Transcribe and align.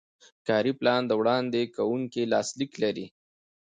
کاري 0.47 0.71
پلان 0.79 1.01
د 1.07 1.11
وړاندې 1.19 1.61
کوونکي 1.75 2.21
لاسلیک 2.33 2.71
لري. 2.83 3.05